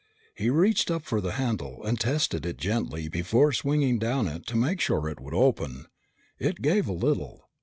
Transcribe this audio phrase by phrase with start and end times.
[0.33, 4.47] He reached up for the handle and tested it gently before swinging down on it
[4.47, 5.85] to make sure it would open.
[6.39, 7.47] It gave a little.